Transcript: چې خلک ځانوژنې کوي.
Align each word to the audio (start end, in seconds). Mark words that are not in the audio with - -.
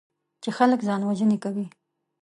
چې 0.41 0.49
خلک 0.57 0.79
ځانوژنې 0.87 1.37
کوي. 1.43 1.65